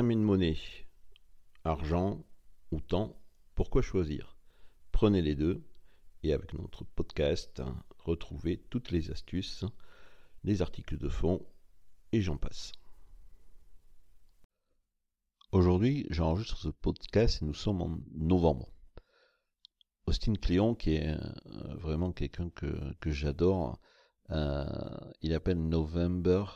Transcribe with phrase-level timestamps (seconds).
[0.00, 0.56] And money.
[1.62, 2.24] Argent
[2.70, 3.22] ou temps,
[3.54, 4.38] pourquoi choisir?
[4.92, 5.62] Prenez les deux
[6.22, 7.62] et avec notre podcast,
[7.98, 9.66] retrouvez toutes les astuces,
[10.42, 11.46] les articles de fond
[12.12, 12.72] et j'en passe.
[15.52, 18.72] Aujourd'hui, j'enregistre ce podcast et nous sommes en novembre.
[20.06, 23.78] Austin Cléon, qui est euh, vraiment quelqu'un que, que j'adore,
[24.30, 24.64] euh,
[25.20, 26.46] il appelle November,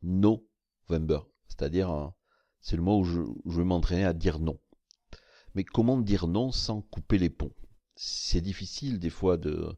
[0.00, 2.08] November, c'est-à-dire euh,
[2.66, 3.20] c'est le mot où je,
[3.58, 4.58] vais m'entraîner à dire non.
[5.54, 7.54] Mais comment dire non sans couper les ponts?
[7.94, 9.72] C'est difficile des fois de...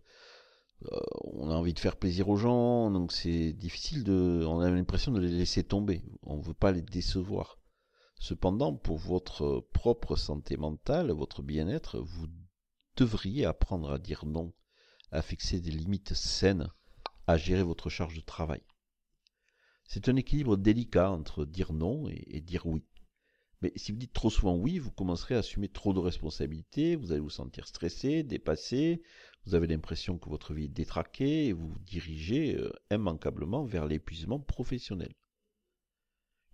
[0.84, 4.42] Euh, on a envie de faire plaisir aux gens, donc c'est difficile de...
[4.48, 6.02] On a l'impression de les laisser tomber.
[6.22, 7.58] On ne veut pas les décevoir.
[8.18, 12.28] Cependant, pour votre propre santé mentale, votre bien-être, vous
[12.96, 14.54] devriez apprendre à dire non,
[15.12, 16.70] à fixer des limites saines,
[17.26, 18.62] à gérer votre charge de travail.
[19.88, 22.84] C'est un équilibre délicat entre dire non et, dire oui.
[23.62, 27.10] Mais si vous dites trop souvent oui, vous commencerez à assumer trop de responsabilités, vous
[27.10, 29.02] allez vous sentir stressé, dépassé,
[29.46, 33.86] vous avez l'impression que votre vie est détraquée et vous vous dirigez euh, immanquablement vers
[33.86, 35.14] l'épuisement professionnel.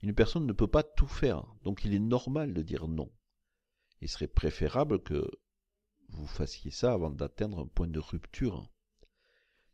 [0.00, 3.10] Une personne ne peut pas tout faire, donc il est normal de dire non.
[4.00, 5.28] Il serait préférable que
[6.08, 8.70] vous fassiez ça avant d'atteindre un point de rupture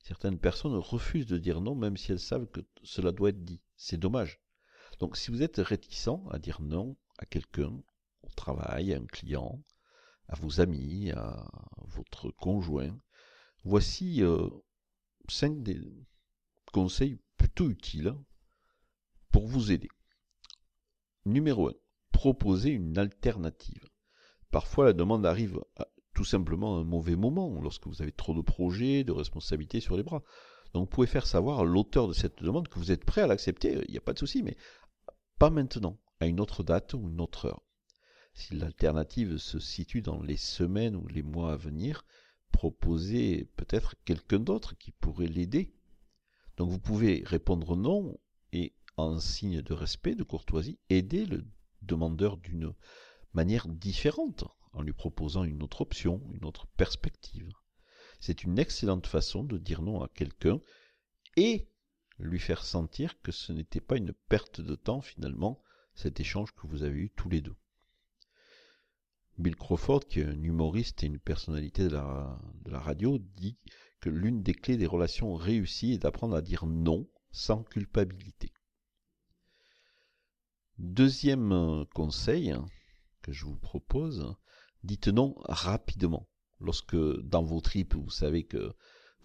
[0.02, 3.60] Certaines personnes refusent de dire non même si elles savent que cela doit être dit.
[3.76, 4.40] C'est dommage.
[4.98, 7.82] Donc si vous êtes réticent à dire non à quelqu'un,
[8.22, 9.62] au travail, à un client,
[10.28, 11.46] à vos amis, à
[11.78, 12.96] votre conjoint,
[13.64, 14.48] voici euh,
[15.28, 15.80] cinq des
[16.72, 18.14] conseils plutôt utiles
[19.32, 19.88] pour vous aider.
[21.24, 21.72] Numéro 1.
[22.12, 23.88] Proposez une alternative.
[24.50, 25.60] Parfois la demande arrive
[26.20, 30.02] tout simplement un mauvais moment lorsque vous avez trop de projets, de responsabilités sur les
[30.02, 30.22] bras.
[30.74, 33.26] Donc vous pouvez faire savoir à l'auteur de cette demande que vous êtes prêt à
[33.26, 34.58] l'accepter, il n'y a pas de souci, mais
[35.38, 37.62] pas maintenant, à une autre date ou une autre heure.
[38.34, 42.04] Si l'alternative se situe dans les semaines ou les mois à venir,
[42.52, 45.72] proposez peut-être quelqu'un d'autre qui pourrait l'aider.
[46.58, 48.14] Donc vous pouvez répondre non
[48.52, 51.46] et en signe de respect, de courtoisie, aider le
[51.80, 52.74] demandeur d'une
[53.32, 57.52] manière différente en lui proposant une autre option, une autre perspective.
[58.20, 60.60] C'est une excellente façon de dire non à quelqu'un
[61.36, 61.68] et
[62.18, 65.62] lui faire sentir que ce n'était pas une perte de temps finalement
[65.94, 67.56] cet échange que vous avez eu tous les deux.
[69.38, 73.56] Bill Crawford, qui est un humoriste et une personnalité de la, radio, dit
[74.00, 78.52] que l'une des clés des relations réussies est d'apprendre à dire non sans culpabilité.
[80.78, 82.54] Deuxième conseil
[83.22, 84.34] que je vous propose,
[84.84, 86.28] dites non rapidement.
[86.60, 88.72] Lorsque dans vos tripes, vous savez que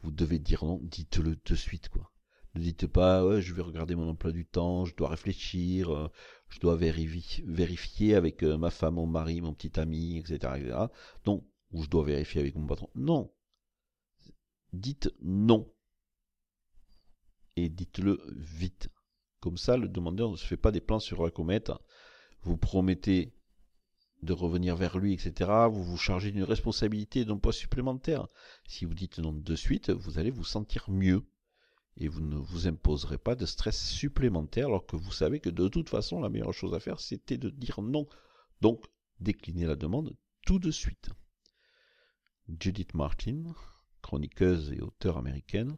[0.01, 2.11] vous devez dire non, dites-le de suite, quoi.
[2.55, 6.09] Ne dites pas, je vais regarder mon emploi du temps, je dois réfléchir, euh,
[6.47, 10.77] je dois vérifier, avec euh, ma femme, mon mari, mon petit ami, etc., etc.
[11.25, 12.89] Non, ou je dois vérifier avec mon patron.
[12.95, 13.33] Non.
[14.71, 15.69] Dites non.
[17.57, 18.89] Et dites-le vite.
[19.41, 21.73] Comme ça, le demandeur ne se fait pas des plans sur la comète.
[22.41, 23.34] Vous promettez
[24.23, 28.27] de revenir vers lui, etc., vous vous chargez d'une responsabilité d'un poids supplémentaire.
[28.67, 31.25] Si vous dites non de suite, vous allez vous sentir mieux.
[31.97, 35.67] Et vous ne vous imposerez pas de stress supplémentaire alors que vous savez que de
[35.69, 38.05] toute façon, la meilleure chose à faire, c'était de dire non.
[38.61, 38.83] Donc,
[39.19, 40.15] déclinez la demande
[40.45, 41.09] tout de suite.
[42.59, 43.43] Judith Martin,
[44.01, 45.77] chroniqueuse et auteure américaine,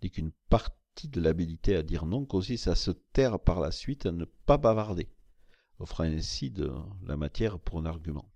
[0.00, 4.06] dit qu'une partie de l'habilité à dire non consiste à se taire par la suite,
[4.06, 5.08] à ne pas bavarder
[5.78, 6.72] offrant ainsi de
[7.06, 8.30] la matière pour un argument.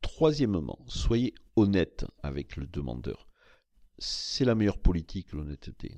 [0.00, 3.28] Troisièmement, soyez honnête avec le demandeur.
[3.98, 5.96] C'est la meilleure politique, l'honnêteté.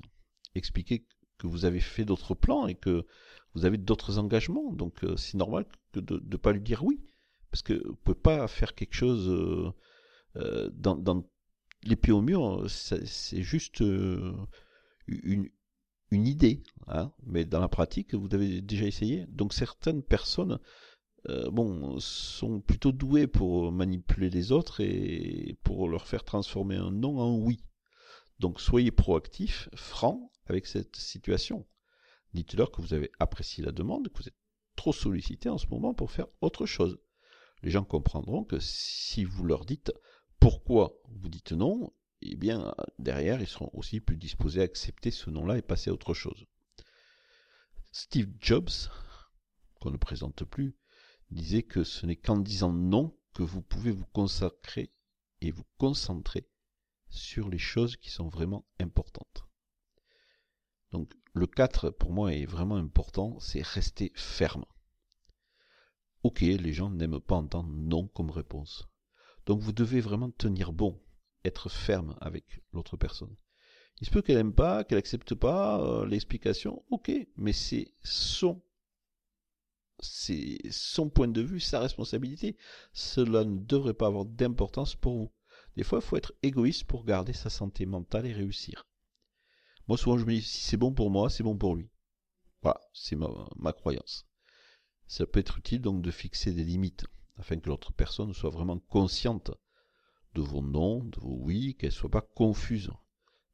[0.53, 1.07] Expliquez
[1.37, 3.05] que vous avez fait d'autres plans et que
[3.53, 4.71] vous avez d'autres engagements.
[4.71, 7.01] Donc euh, c'est normal de ne pas lui dire oui.
[7.51, 9.71] Parce que vous ne pouvez pas faire quelque chose euh,
[10.35, 11.25] euh, dans, dans
[11.83, 12.65] l'épée au mur.
[12.69, 15.49] C'est juste une,
[16.11, 19.25] une idée, hein, mais dans la pratique, vous avez déjà essayé.
[19.27, 20.59] Donc certaines personnes,
[21.29, 27.19] euh, sont plutôt douées pour manipuler les autres et pour leur faire transformer un non
[27.19, 27.63] en oui.
[28.39, 31.65] Donc soyez proactif, franc avec cette situation.
[32.33, 34.37] Dites-leur que vous avez apprécié la demande, que vous êtes
[34.75, 36.99] trop sollicité en ce moment pour faire autre chose.
[37.63, 39.91] Les gens comprendront que si vous leur dites
[40.39, 41.91] pourquoi vous dites non,
[42.31, 45.93] eh bien, derrière, ils seront aussi plus disposés à accepter ce nom-là et passer à
[45.93, 46.45] autre chose.
[47.91, 48.69] Steve Jobs,
[49.79, 50.75] qu'on ne présente plus,
[51.31, 54.91] disait que ce n'est qu'en disant non que vous pouvez vous consacrer
[55.41, 56.47] et vous concentrer
[57.09, 59.45] sur les choses qui sont vraiment importantes.
[60.91, 64.65] Donc le 4 pour moi est vraiment important, c'est rester ferme.
[66.23, 68.87] ok, les gens n'aiment pas entendre non comme réponse.
[69.45, 71.01] Donc vous devez vraiment tenir bon,
[71.45, 73.35] être ferme avec l'autre personne.
[74.01, 78.61] Il se peut qu'elle n'aime pas, qu'elle n'accepte pas euh, l'explication, ok, mais c'est son
[80.01, 82.57] son point de vue, sa responsabilité.
[82.91, 85.31] Cela ne devrait pas avoir d'importance pour vous.
[85.77, 88.87] Des fois, il faut être égoïste pour garder sa santé mentale et réussir.
[89.87, 91.89] Moi, souvent, je me dis, si c'est bon pour moi, c'est bon pour lui.
[92.61, 94.25] Voilà, c'est ma, croyance.
[95.07, 97.05] Ça peut être utile donc de fixer des limites,
[97.37, 99.51] afin que l'autre personne soit vraiment consciente
[100.35, 102.91] de vos non, de vos oui, qu'elle ne soit pas confuse.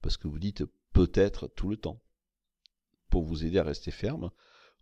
[0.01, 2.01] Parce que vous dites peut-être tout le temps.
[3.09, 4.31] Pour vous aider à rester ferme,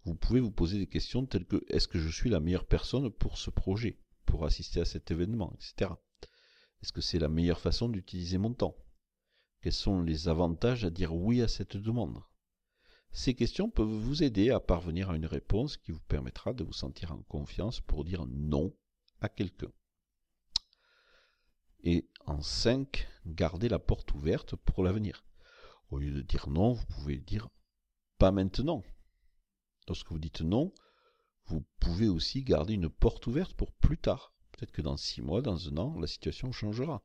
[0.06, 3.12] vous pouvez vous poser des questions telles que est-ce que je suis la meilleure personne
[3.12, 5.92] pour ce projet, pour assister à cet événement, etc.
[6.82, 8.78] Est-ce que c'est la meilleure façon d'utiliser mon temps?
[9.62, 12.22] Quels sont les avantages à dire oui à cette demande?
[13.12, 16.74] Ces questions peuvent vous aider à parvenir à une réponse qui vous permettra de vous
[16.74, 18.74] sentir en confiance pour dire non
[19.20, 19.72] à quelqu'un.
[22.30, 25.26] En 5, gardez la porte ouverte pour l'avenir.
[25.90, 27.50] Au lieu de dire non, vous pouvez dire
[28.20, 28.84] pas maintenant.
[29.88, 30.72] Lorsque vous dites non,
[31.46, 34.36] vous pouvez aussi garder une porte ouverte pour plus tard.
[34.52, 37.04] Peut-être que dans six mois, dans un an, la situation changera.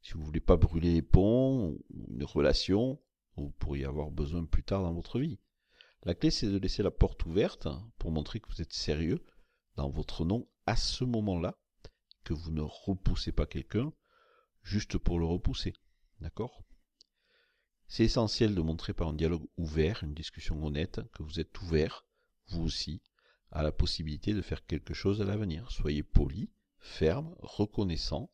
[0.00, 3.02] Si vous ne voulez pas brûler les ponts, une relation,
[3.34, 5.40] vous pourriez avoir besoin plus tard dans votre vie.
[6.04, 7.66] La clé, c'est de laisser la porte ouverte
[7.98, 9.24] pour montrer que vous êtes sérieux
[9.74, 11.58] dans votre non à ce moment-là,
[12.22, 13.92] que vous ne repoussez pas quelqu'un
[14.62, 15.74] juste pour le repousser.
[16.20, 16.62] D'accord?
[17.88, 22.06] C'est essentiel de montrer par un dialogue ouvert, une discussion honnête, que vous êtes ouvert
[22.48, 23.02] vous aussi,
[23.50, 25.70] à la possibilité de faire quelque chose à l'avenir.
[25.70, 28.30] Soyez poli, ferme, reconnaissant.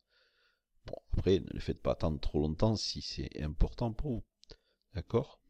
[0.86, 4.24] Bon, après, ne le faites pas attendre trop longtemps si c'est important pour vous.
[4.94, 5.40] D'accord?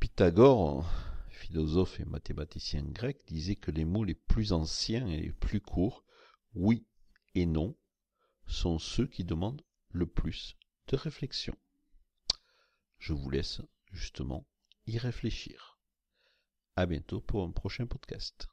[0.00, 0.90] Pythagore,
[1.28, 6.04] philosophe et mathématicien grec, disait que les mots les plus anciens et les plus courts,
[6.54, 6.86] oui
[7.34, 7.76] et non,
[8.48, 10.56] sont ceux qui demandent le plus
[10.88, 11.56] de réflexion.
[12.98, 13.60] Je vous laisse
[13.92, 14.46] justement
[14.86, 15.78] y réfléchir.
[16.76, 18.48] À bientôt pour un prochain podcast.